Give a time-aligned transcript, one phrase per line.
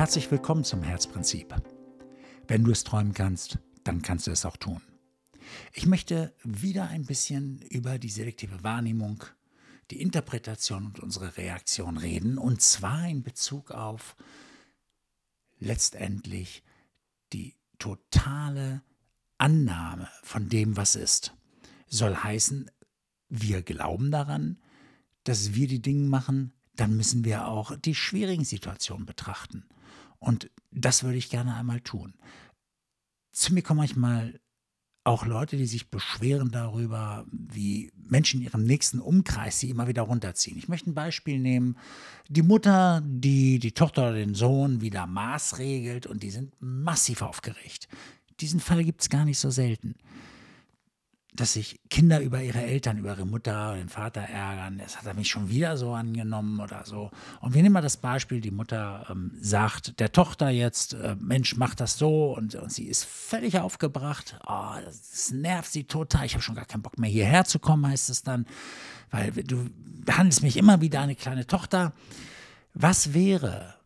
[0.00, 1.54] Herzlich willkommen zum Herzprinzip.
[2.48, 4.80] Wenn du es träumen kannst, dann kannst du es auch tun.
[5.74, 9.22] Ich möchte wieder ein bisschen über die selektive Wahrnehmung,
[9.90, 14.16] die Interpretation und unsere Reaktion reden, und zwar in Bezug auf
[15.58, 16.62] letztendlich
[17.34, 18.82] die totale
[19.36, 21.34] Annahme von dem, was ist.
[21.88, 22.70] Soll heißen,
[23.28, 24.62] wir glauben daran,
[25.24, 29.64] dass wir die Dinge machen, dann müssen wir auch die schwierigen Situationen betrachten.
[30.18, 32.14] Und das würde ich gerne einmal tun.
[33.32, 34.40] Zu mir kommen manchmal
[35.04, 40.02] auch Leute, die sich beschweren darüber, wie Menschen in ihrem nächsten Umkreis sie immer wieder
[40.02, 40.58] runterziehen.
[40.58, 41.76] Ich möchte ein Beispiel nehmen.
[42.28, 47.88] Die Mutter, die die Tochter oder den Sohn wieder maßregelt und die sind massiv aufgeregt.
[48.40, 49.94] Diesen Fall gibt es gar nicht so selten
[51.40, 54.76] dass sich Kinder über ihre Eltern, über ihre Mutter oder den Vater ärgern.
[54.76, 57.10] Das hat er mich schon wieder so angenommen oder so.
[57.40, 61.56] Und wir nehmen mal das Beispiel, die Mutter ähm, sagt der Tochter jetzt, äh, Mensch,
[61.56, 62.36] mach das so.
[62.36, 64.38] Und, und sie ist völlig aufgebracht.
[64.46, 66.26] Oh, das nervt sie total.
[66.26, 68.44] Ich habe schon gar keinen Bock mehr hierher zu kommen, heißt es dann.
[69.10, 69.70] Weil du
[70.04, 71.94] behandelst mich immer wie deine kleine Tochter.
[72.74, 73.76] Was wäre,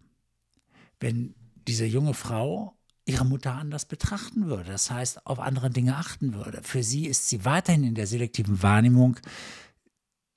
[0.99, 1.37] wenn
[1.69, 2.75] diese junge Frau
[3.07, 4.71] ihre Mutter anders betrachten würde.
[4.71, 6.63] Das heißt, auf andere Dinge achten würde.
[6.63, 9.19] Für sie ist sie weiterhin in der selektiven Wahrnehmung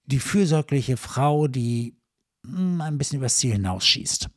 [0.05, 1.97] die fürsorgliche Frau, die
[2.45, 4.29] hm, ein bisschen übers Ziel hinausschießt.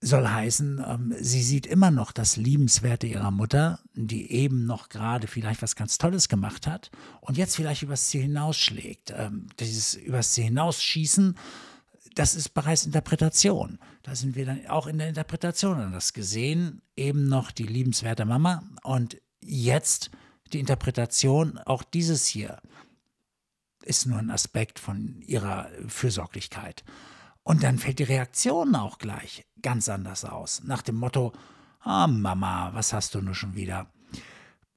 [0.00, 5.26] Soll heißen, ähm, sie sieht immer noch das Liebenswerte ihrer Mutter, die eben noch gerade
[5.26, 9.12] vielleicht was ganz Tolles gemacht hat und jetzt vielleicht übers Ziel hinausschlägt.
[9.16, 11.34] Ähm, dieses übers Ziel hinausschießen
[12.18, 13.78] das ist bereits Interpretation.
[14.02, 18.24] Da sind wir dann auch in der Interpretation an das gesehen, eben noch die liebenswerte
[18.24, 20.10] Mama und jetzt
[20.52, 22.60] die Interpretation, auch dieses hier
[23.84, 26.84] ist nur ein Aspekt von ihrer Fürsorglichkeit.
[27.42, 30.62] Und dann fällt die Reaktion auch gleich ganz anders aus.
[30.64, 31.32] Nach dem Motto,
[31.80, 33.90] ah Mama, was hast du nur schon wieder?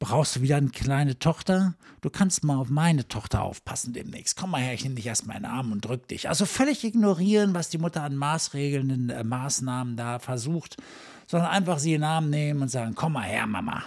[0.01, 1.75] Brauchst du wieder eine kleine Tochter?
[2.01, 4.35] Du kannst mal auf meine Tochter aufpassen demnächst.
[4.35, 6.27] Komm mal her, ich nehme dich erst mal in den Arm und drück dich.
[6.27, 10.77] Also völlig ignorieren, was die Mutter an maßregelnden äh, Maßnahmen da versucht,
[11.27, 13.83] sondern einfach sie in den Arm nehmen und sagen, komm mal her, Mama.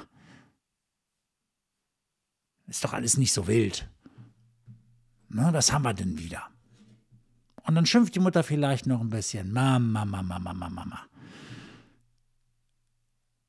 [2.68, 3.88] Ist doch alles nicht so wild.
[5.28, 6.44] Na, was haben wir denn wieder?
[7.66, 9.52] Und dann schimpft die Mutter vielleicht noch ein bisschen.
[9.52, 11.00] Mama, Mama, Mama, Mama, Mama.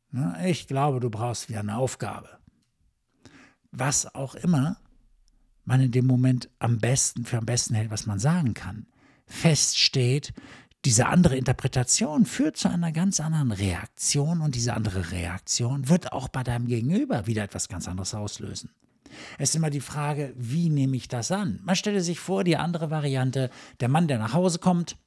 [0.09, 2.39] Na, ich glaube, du brauchst wieder eine Aufgabe
[3.77, 4.77] was auch immer
[5.65, 8.85] man in dem Moment am besten für am besten hält, was man sagen kann,
[9.25, 10.33] feststeht,
[10.85, 16.27] diese andere Interpretation führt zu einer ganz anderen Reaktion und diese andere Reaktion wird auch
[16.27, 18.69] bei deinem Gegenüber wieder etwas ganz anderes auslösen.
[19.39, 21.59] Es ist immer die Frage, wie nehme ich das an?
[21.63, 23.49] Man stelle sich vor, die andere Variante,
[23.79, 24.97] der Mann, der nach Hause kommt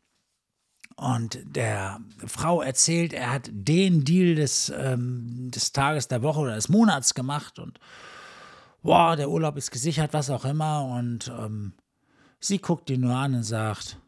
[0.97, 6.57] und der Frau erzählt, er hat den Deal des, ähm, des Tages, der Woche oder
[6.57, 7.79] des Monats gemacht und
[8.83, 10.85] boah, der Urlaub ist gesichert, was auch immer.
[10.85, 11.73] Und ähm,
[12.41, 13.99] sie guckt ihn nur an und sagt,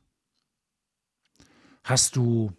[1.85, 2.53] hast du,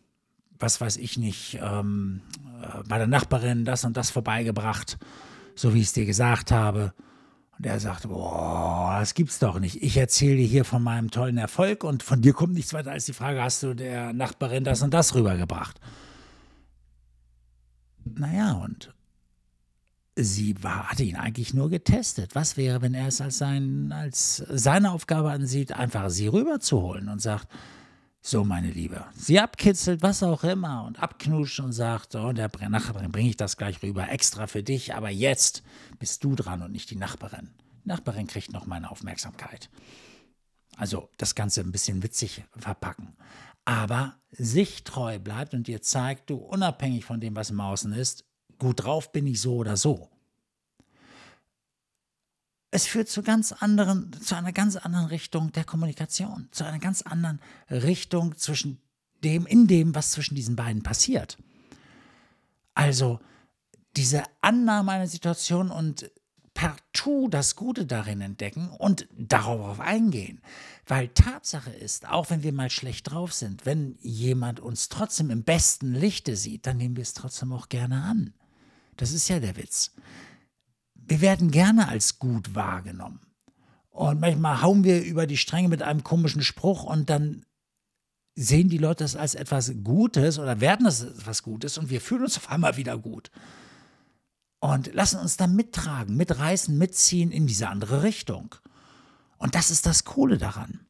[0.59, 2.21] was weiß ich nicht, ähm,
[2.61, 4.97] äh, bei der Nachbarin das und das vorbeigebracht,
[5.55, 6.93] so wie ich es dir gesagt habe.
[7.57, 9.83] Und er sagt, boah, das gibt's doch nicht.
[9.83, 13.05] Ich erzähle dir hier von meinem tollen Erfolg und von dir kommt nichts weiter als
[13.05, 15.79] die Frage, hast du der Nachbarin das und das rübergebracht?
[18.03, 18.93] Naja, und
[20.15, 22.35] sie war, hatte ihn eigentlich nur getestet.
[22.35, 27.21] Was wäre, wenn er es als, sein, als seine Aufgabe ansieht, einfach sie rüberzuholen und
[27.21, 27.47] sagt,
[28.23, 33.11] so, meine Liebe, sie abkitzelt, was auch immer, und abknuscht und sagt, oh, der Nachbarin
[33.11, 35.63] bringe ich das gleich rüber, extra für dich, aber jetzt
[35.97, 37.49] bist du dran und nicht die Nachbarin.
[37.83, 39.71] Die Nachbarin kriegt noch meine Aufmerksamkeit.
[40.77, 43.15] Also das Ganze ein bisschen witzig verpacken.
[43.65, 48.25] Aber sich treu bleibt und dir zeigt, du unabhängig von dem, was im Außen ist,
[48.61, 50.07] gut drauf bin ich so oder so.
[52.69, 57.01] Es führt zu ganz anderen, zu einer ganz anderen Richtung der Kommunikation, zu einer ganz
[57.01, 57.41] anderen
[57.71, 58.79] Richtung zwischen
[59.23, 61.37] dem, in dem, was zwischen diesen beiden passiert.
[62.75, 63.19] Also
[63.97, 66.11] diese Annahme einer Situation und
[66.53, 70.39] partout das Gute darin entdecken und darauf eingehen.
[70.85, 75.43] Weil Tatsache ist, auch wenn wir mal schlecht drauf sind, wenn jemand uns trotzdem im
[75.43, 78.35] besten Lichte sieht, dann nehmen wir es trotzdem auch gerne an.
[79.01, 79.89] Das ist ja der Witz.
[80.93, 83.19] Wir werden gerne als gut wahrgenommen.
[83.89, 87.43] Und manchmal hauen wir über die Stränge mit einem komischen Spruch und dann
[88.35, 92.21] sehen die Leute das als etwas Gutes oder werden das etwas Gutes und wir fühlen
[92.21, 93.31] uns auf einmal wieder gut.
[94.59, 98.53] Und lassen uns dann mittragen, mitreißen, mitziehen in diese andere Richtung.
[99.39, 100.81] Und das ist das Coole daran.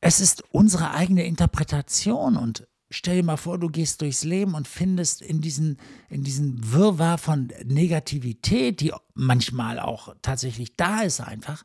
[0.00, 4.68] Es ist unsere eigene Interpretation und stell dir mal vor, du gehst durchs Leben und
[4.68, 11.64] findest in diesen, in diesen Wirrwarr von Negativität, die manchmal auch tatsächlich da ist einfach,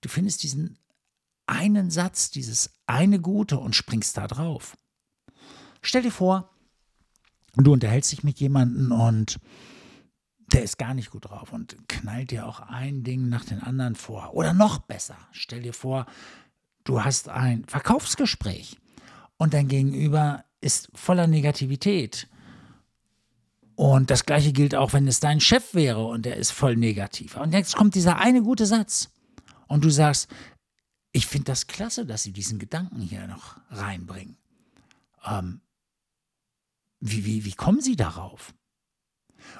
[0.00, 0.78] du findest diesen
[1.46, 4.76] einen Satz, dieses eine Gute und springst da drauf.
[5.82, 6.54] Stell dir vor,
[7.56, 9.40] du unterhältst dich mit jemandem und
[10.52, 13.96] der ist gar nicht gut drauf und knallt dir auch ein Ding nach dem anderen
[13.96, 14.34] vor.
[14.34, 16.06] Oder noch besser, stell dir vor,
[16.84, 18.78] du hast ein Verkaufsgespräch
[19.38, 22.28] und dein Gegenüber ist voller Negativität.
[23.74, 27.36] Und das gleiche gilt auch, wenn es dein Chef wäre und der ist voll negativ.
[27.36, 29.10] Und jetzt kommt dieser eine gute Satz
[29.68, 30.28] und du sagst,
[31.12, 34.36] ich finde das klasse, dass sie diesen Gedanken hier noch reinbringen.
[35.24, 35.60] Ähm,
[37.00, 38.52] wie, wie, wie kommen sie darauf?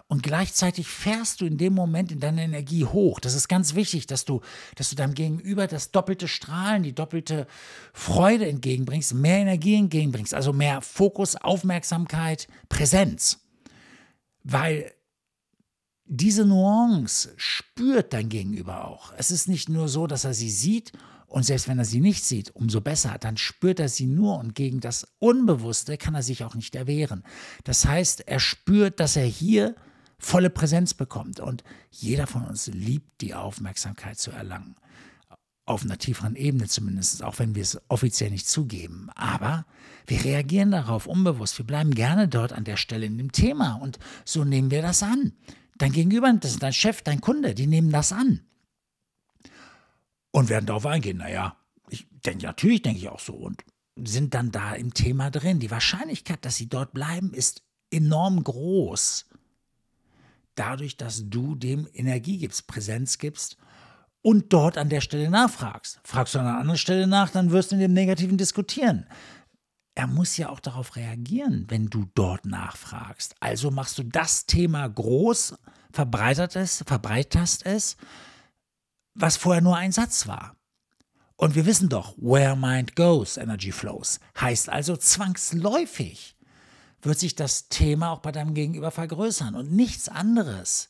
[0.07, 3.21] Und gleichzeitig fährst du in dem Moment in deiner Energie hoch.
[3.21, 4.41] Das ist ganz wichtig, dass du,
[4.77, 7.47] dass du deinem Gegenüber das doppelte Strahlen, die doppelte
[7.93, 13.41] Freude entgegenbringst, mehr Energie entgegenbringst, also mehr Fokus, Aufmerksamkeit, Präsenz.
[14.45, 14.93] Weil
[16.07, 19.13] diese Nuance spürt dein Gegenüber auch.
[19.19, 20.93] Es ist nicht nur so, dass er sie sieht
[21.29, 24.55] und selbst wenn er sie nicht sieht, umso besser, dann spürt er sie nur und
[24.55, 27.23] gegen das Unbewusste kann er sich auch nicht erwehren.
[27.65, 29.75] Das heißt, er spürt, dass er hier
[30.19, 34.75] volle Präsenz bekommt und jeder von uns liebt die Aufmerksamkeit zu erlangen.
[35.67, 39.11] Auf einer tieferen Ebene zumindest, auch wenn wir es offiziell nicht zugeben.
[39.15, 39.67] Aber
[40.07, 41.59] wir reagieren darauf unbewusst.
[41.59, 45.03] Wir bleiben gerne dort an der Stelle in dem Thema und so nehmen wir das
[45.03, 45.35] an.
[45.77, 48.41] Dein Gegenüber, das ist dein Chef, dein Kunde, die nehmen das an
[50.39, 51.19] und werden darauf eingehen.
[51.19, 51.57] Naja,
[51.91, 53.65] ich denke, natürlich denke ich auch so und
[53.97, 55.59] sind dann da im Thema drin.
[55.59, 59.27] Die Wahrscheinlichkeit, dass sie dort bleiben, ist enorm groß.
[60.55, 63.57] Dadurch, dass du dem Energie gibst, Präsenz gibst
[64.23, 66.01] und dort an der Stelle nachfragst.
[66.05, 69.07] Fragst du an einer anderen Stelle nach, dann wirst du in dem Negativen diskutieren.
[69.95, 73.35] Er muss ja auch darauf reagieren, wenn du dort nachfragst.
[73.41, 75.57] Also machst du das Thema groß,
[75.93, 77.97] verbreitert es, verbreiterst es
[79.19, 80.57] was vorher nur ein Satz war.
[81.37, 84.19] Und wir wissen doch, where mind goes, energy flows.
[84.41, 86.37] Heißt also zwangsläufig
[87.01, 89.55] wird sich das Thema auch bei deinem Gegenüber vergrößern.
[89.55, 90.89] Und nichts anderes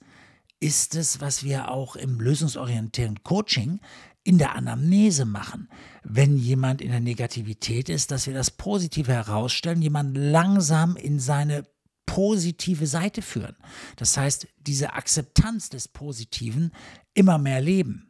[0.60, 3.80] ist es, was wir auch im lösungsorientierten Coaching
[4.24, 5.68] in der Anamnese machen.
[6.02, 11.64] Wenn jemand in der Negativität ist, dass wir das Positive herausstellen, jemand langsam in seine
[12.06, 13.56] positive Seite führen.
[13.96, 16.72] Das heißt, diese Akzeptanz des Positiven
[17.12, 18.07] immer mehr leben.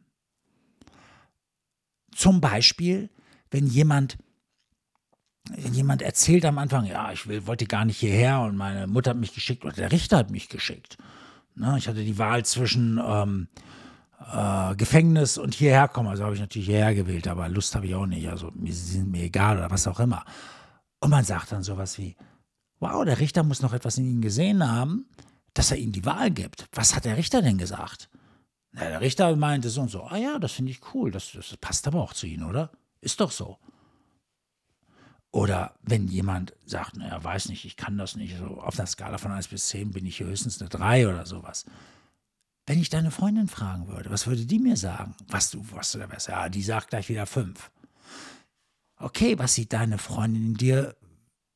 [2.18, 3.10] Zum Beispiel,
[3.48, 4.18] wenn jemand,
[5.50, 9.10] wenn jemand erzählt am Anfang, ja, ich will, wollte gar nicht hierher und meine Mutter
[9.10, 10.98] hat mich geschickt oder der Richter hat mich geschickt.
[11.54, 13.46] Ne, ich hatte die Wahl zwischen ähm,
[14.32, 16.08] äh, Gefängnis und hierher kommen.
[16.08, 18.28] Also habe ich natürlich hierher gewählt, aber Lust habe ich auch nicht.
[18.28, 20.24] Also mir sind mir egal oder was auch immer.
[20.98, 22.16] Und man sagt dann sowas wie,
[22.80, 25.06] wow, der Richter muss noch etwas in Ihnen gesehen haben,
[25.54, 26.66] dass er Ihnen die Wahl gibt.
[26.72, 28.10] Was hat der Richter denn gesagt?
[28.78, 31.56] Na, der Richter meinte so und so, ah ja, das finde ich cool, das, das
[31.56, 32.70] passt aber auch zu Ihnen, oder?
[33.00, 33.58] Ist doch so.
[35.30, 39.18] Oder wenn jemand sagt, naja, weiß nicht, ich kann das nicht, so auf einer Skala
[39.18, 41.66] von 1 bis 10 bin ich höchstens eine 3 oder sowas.
[42.66, 45.14] Wenn ich deine Freundin fragen würde, was würde die mir sagen?
[45.28, 46.28] Was du, was du da wärst?
[46.28, 47.70] Ja, die sagt gleich wieder 5.
[48.96, 50.96] Okay, was sieht deine Freundin in dir,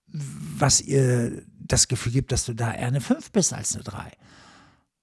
[0.06, 4.12] was ihr das Gefühl gibt, dass du da eher eine 5 bist als eine 3?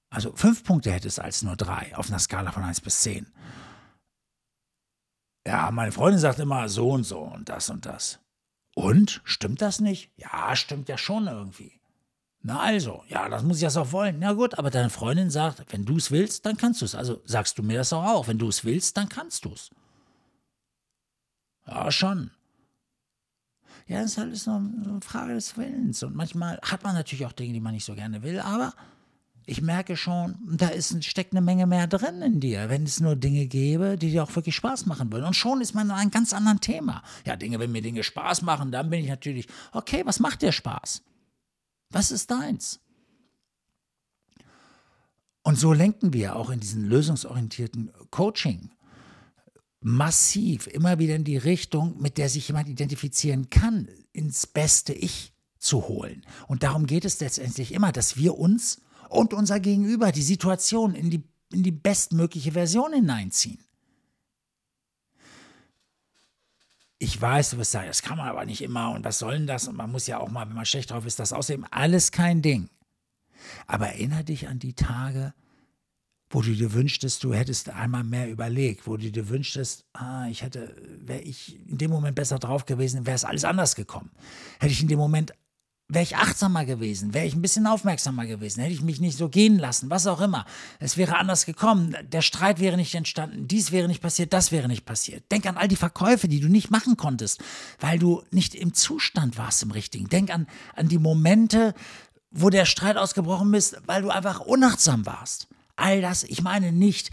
[0.09, 3.27] Also fünf Punkte hättest als nur drei auf einer Skala von 1 bis 10.
[5.45, 8.19] Ja, meine Freundin sagt immer so und so und das und das.
[8.75, 9.21] Und?
[9.23, 10.11] Stimmt das nicht?
[10.15, 11.79] Ja, stimmt ja schon irgendwie.
[12.41, 14.17] Na also, ja, das muss ich das auch wollen.
[14.19, 16.95] Na gut, aber deine Freundin sagt, wenn du es willst, dann kannst du es.
[16.95, 18.27] Also sagst du mir das auch auch.
[18.27, 19.69] Wenn du es willst, dann kannst du es.
[21.67, 22.31] Ja, schon.
[23.87, 26.01] Ja, das ist halt eine Frage des Willens.
[26.03, 28.73] Und manchmal hat man natürlich auch Dinge, die man nicht so gerne will, aber
[29.49, 33.15] ich merke schon, da ist, steckt eine Menge mehr drin in dir, wenn es nur
[33.15, 35.25] Dinge gäbe, die dir auch wirklich Spaß machen würden.
[35.25, 37.01] Und schon ist man in einem ganz anderen Thema.
[37.25, 40.51] Ja, Dinge, wenn mir Dinge Spaß machen, dann bin ich natürlich, okay, was macht dir
[40.51, 41.01] Spaß?
[41.89, 42.79] Was ist deins?
[45.41, 48.69] Und so lenken wir auch in diesem lösungsorientierten Coaching
[49.81, 55.33] massiv immer wieder in die Richtung, mit der sich jemand identifizieren kann, ins beste Ich
[55.57, 56.23] zu holen.
[56.47, 61.09] Und darum geht es letztendlich immer, dass wir uns und unser Gegenüber die Situation in
[61.09, 63.59] die, in die bestmögliche Version hineinziehen.
[66.99, 69.47] Ich weiß, du wirst sagen, das kann man aber nicht immer und was soll denn
[69.47, 69.67] das?
[69.67, 72.41] Und man muss ja auch mal, wenn man schlecht drauf ist, das außerdem alles kein
[72.41, 72.69] Ding.
[73.67, 75.33] Aber erinnere dich an die Tage,
[76.29, 80.43] wo du dir wünschtest, du hättest einmal mehr überlegt, wo du dir wünschtest, ah, ich
[80.43, 84.11] hätte, wäre ich in dem Moment besser drauf gewesen, wäre es alles anders gekommen.
[84.59, 85.33] Hätte ich in dem Moment
[85.89, 89.27] wäre ich achtsamer gewesen, wäre ich ein bisschen aufmerksamer gewesen, hätte ich mich nicht so
[89.27, 90.45] gehen lassen, was auch immer.
[90.79, 94.67] Es wäre anders gekommen, der Streit wäre nicht entstanden, dies wäre nicht passiert, das wäre
[94.67, 95.23] nicht passiert.
[95.31, 97.43] Denk an all die Verkäufe, die du nicht machen konntest,
[97.79, 100.07] weil du nicht im Zustand warst im Richtigen.
[100.09, 101.73] Denk an, an die Momente,
[102.29, 105.47] wo der Streit ausgebrochen ist, weil du einfach unachtsam warst.
[105.75, 107.09] All das, ich meine nicht,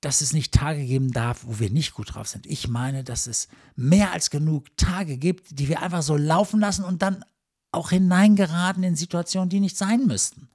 [0.00, 2.46] dass es nicht Tage geben darf, wo wir nicht gut drauf sind.
[2.46, 6.84] Ich meine, dass es mehr als genug Tage gibt, die wir einfach so laufen lassen
[6.84, 7.24] und dann
[7.74, 10.48] auch hineingeraten in Situationen, die nicht sein müssten.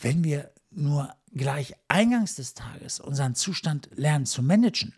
[0.00, 4.94] Wenn wir nur gleich eingangs des Tages unseren Zustand lernen zu managen,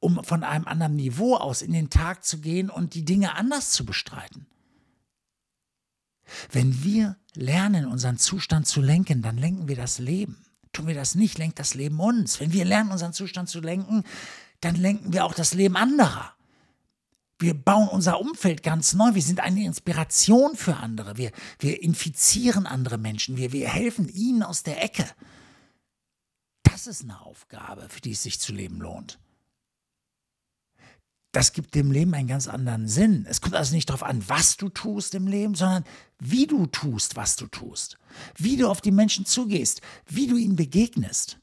[0.00, 3.70] um von einem anderen Niveau aus in den Tag zu gehen und die Dinge anders
[3.70, 4.46] zu bestreiten.
[6.50, 10.44] Wenn wir lernen, unseren Zustand zu lenken, dann lenken wir das Leben.
[10.72, 12.40] Tun wir das nicht, lenkt das Leben uns.
[12.40, 14.04] Wenn wir lernen, unseren Zustand zu lenken,
[14.60, 16.35] dann lenken wir auch das Leben anderer.
[17.38, 19.14] Wir bauen unser Umfeld ganz neu.
[19.14, 21.16] Wir sind eine Inspiration für andere.
[21.16, 23.36] Wir, wir infizieren andere Menschen.
[23.36, 25.06] Wir, wir helfen ihnen aus der Ecke.
[26.62, 29.18] Das ist eine Aufgabe, für die es sich zu leben lohnt.
[31.32, 33.26] Das gibt dem Leben einen ganz anderen Sinn.
[33.28, 35.84] Es kommt also nicht darauf an, was du tust im Leben, sondern
[36.18, 37.98] wie du tust, was du tust.
[38.36, 41.38] Wie du auf die Menschen zugehst, wie du ihnen begegnest.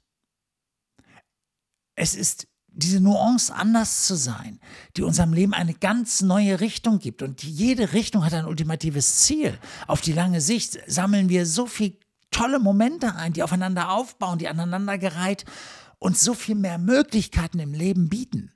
[1.96, 4.60] Es ist diese Nuance anders zu sein,
[4.98, 7.22] die unserem Leben eine ganz neue Richtung gibt.
[7.22, 9.58] Und jede Richtung hat ein ultimatives Ziel.
[9.88, 11.96] Auf die lange Sicht sammeln wir so viele
[12.32, 15.46] tolle Momente ein, die aufeinander aufbauen, die aneinandergereiht
[16.00, 18.52] uns so viel mehr Möglichkeiten im Leben bieten.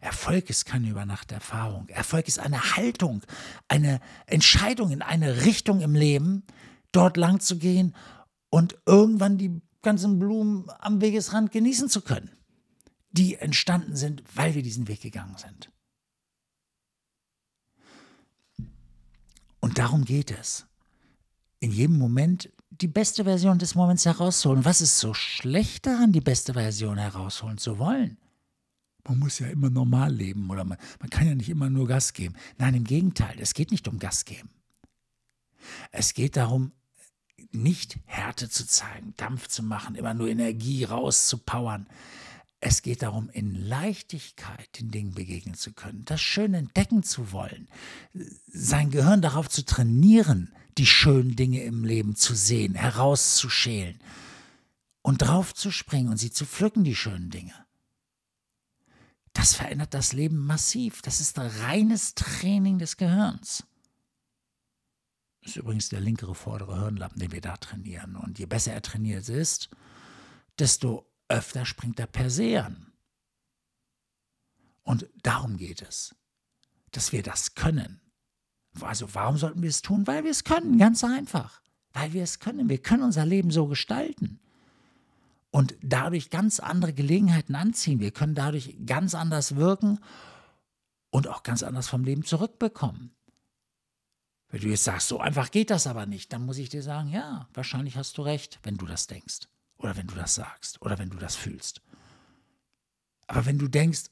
[0.00, 1.88] Erfolg ist keine Übernachterfahrung.
[1.88, 3.22] Erfolg ist eine Haltung,
[3.68, 6.42] eine Entscheidung in eine Richtung im Leben,
[6.90, 7.94] dort lang zu gehen
[8.48, 12.30] und irgendwann die ganzen Blumen am Wegesrand genießen zu können,
[13.12, 15.70] die entstanden sind, weil wir diesen Weg gegangen sind.
[19.60, 20.66] Und darum geht es.
[21.60, 24.64] In jedem Moment die beste Version des Moments herausholen.
[24.64, 28.16] Was ist so schlecht daran, die beste Version herausholen zu wollen?
[29.06, 32.12] Man muss ja immer normal leben oder man, man kann ja nicht immer nur Gas
[32.12, 32.34] geben.
[32.58, 34.50] Nein, im Gegenteil, es geht nicht um Gas geben.
[35.90, 36.72] Es geht darum,
[37.52, 41.86] nicht Härte zu zeigen, Dampf zu machen, immer nur Energie rauszupowern.
[42.60, 47.68] Es geht darum, in Leichtigkeit den Dingen begegnen zu können, das Schöne entdecken zu wollen,
[48.46, 53.98] sein Gehirn darauf zu trainieren, die schönen Dinge im Leben zu sehen, herauszuschälen
[55.02, 57.54] und drauf zu springen und sie zu pflücken, die schönen Dinge.
[59.32, 61.02] Das verändert das Leben massiv.
[61.02, 63.64] Das ist reines Training des Gehirns.
[65.42, 68.16] Ist übrigens der linkere vordere Hirnlappen, den wir da trainieren.
[68.16, 69.70] Und je besser er trainiert ist,
[70.58, 72.92] desto öfter springt er per se an.
[74.82, 76.14] Und darum geht es,
[76.90, 78.00] dass wir das können.
[78.80, 80.06] Also warum sollten wir es tun?
[80.06, 81.62] Weil wir es können, ganz einfach.
[81.92, 82.68] Weil wir es können.
[82.68, 84.40] Wir können unser Leben so gestalten.
[85.50, 87.98] Und dadurch ganz andere Gelegenheiten anziehen.
[87.98, 89.98] Wir können dadurch ganz anders wirken
[91.10, 93.12] und auch ganz anders vom Leben zurückbekommen.
[94.50, 97.08] Wenn du jetzt sagst, so einfach geht das aber nicht, dann muss ich dir sagen,
[97.08, 100.98] ja, wahrscheinlich hast du recht, wenn du das denkst oder wenn du das sagst oder
[100.98, 101.80] wenn du das fühlst.
[103.28, 104.10] Aber wenn du denkst,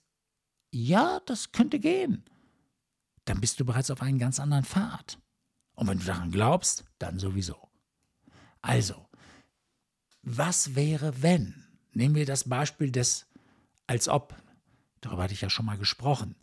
[0.71, 2.25] ja, das könnte gehen,
[3.25, 5.19] dann bist du bereits auf einen ganz anderen Pfad.
[5.75, 7.69] Und wenn du daran glaubst, dann sowieso.
[8.63, 9.09] Also,
[10.23, 11.65] was wäre, wenn?
[11.93, 13.27] Nehmen wir das Beispiel des
[13.87, 14.35] als ob.
[15.01, 16.37] Darüber hatte ich ja schon mal gesprochen.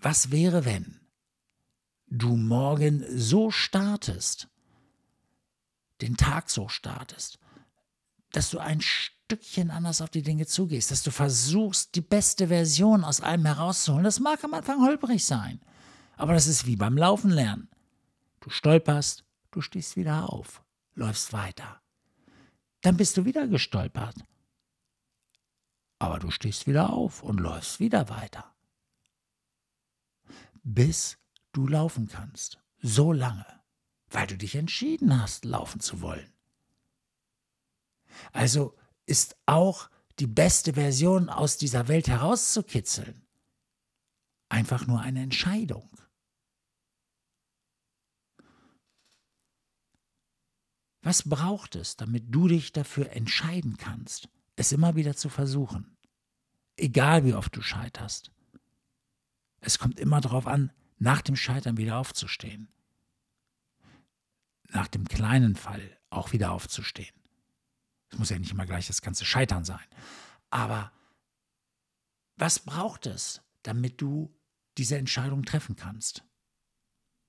[0.00, 1.01] Was wäre, wenn?
[2.12, 4.48] Du morgen so startest,
[6.02, 7.38] den Tag so startest,
[8.32, 13.02] dass du ein Stückchen anders auf die Dinge zugehst, dass du versuchst, die beste Version
[13.02, 14.04] aus allem herauszuholen.
[14.04, 15.60] Das mag am Anfang holprig sein,
[16.16, 17.70] aber das ist wie beim Laufen lernen.
[18.40, 20.62] Du stolperst, du stehst wieder auf,
[20.94, 21.80] läufst weiter.
[22.82, 24.16] Dann bist du wieder gestolpert.
[25.98, 28.52] Aber du stehst wieder auf und läufst wieder weiter.
[30.64, 31.21] Bis
[31.52, 32.58] du laufen kannst.
[32.80, 33.46] So lange,
[34.10, 36.32] weil du dich entschieden hast, laufen zu wollen.
[38.32, 43.26] Also ist auch die beste Version aus dieser Welt herauszukitzeln
[44.52, 45.88] einfach nur eine Entscheidung.
[51.00, 55.96] Was braucht es, damit du dich dafür entscheiden kannst, es immer wieder zu versuchen?
[56.76, 58.30] Egal wie oft du scheiterst.
[59.60, 60.70] Es kommt immer darauf an,
[61.02, 62.68] nach dem Scheitern wieder aufzustehen.
[64.68, 67.12] Nach dem kleinen Fall auch wieder aufzustehen.
[68.10, 69.84] Es muss ja nicht immer gleich das ganze Scheitern sein.
[70.50, 70.92] Aber
[72.36, 74.32] was braucht es, damit du
[74.78, 76.22] diese Entscheidung treffen kannst?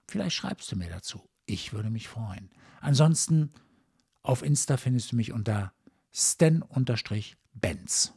[0.07, 1.27] Vielleicht schreibst du mir dazu.
[1.47, 2.51] Ich würde mich freuen.
[2.79, 3.53] Ansonsten
[4.21, 5.73] auf Insta findest du mich unter
[6.11, 8.13] stan-benz.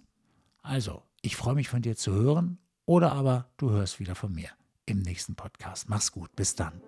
[0.62, 4.50] Also, ich freue mich von dir zu hören oder aber du hörst wieder von mir
[4.86, 5.88] im nächsten Podcast.
[5.88, 6.80] Mach's gut, bis dann.